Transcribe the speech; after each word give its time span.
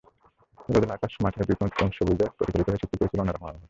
রোদেলা 0.69 0.95
আকাশ 0.95 1.13
মাঠের 1.23 1.45
বিমূর্ত 1.49 1.79
সবুজে 1.97 2.25
প্রতিফলিত 2.37 2.67
হয়ে 2.67 2.79
সৃষ্টি 2.81 2.97
করেছিল 2.97 3.19
অন্য 3.21 3.31
রকম 3.31 3.45
আবহ। 3.45 3.59